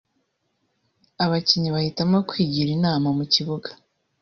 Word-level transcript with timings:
Abakinnyi 1.23 1.69
bahitamo 1.75 2.17
kwigira 2.29 2.69
inama 2.77 3.07
mu 3.17 3.25
kibuga 3.33 3.69